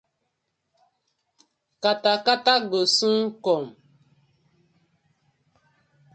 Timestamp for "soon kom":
2.97-3.65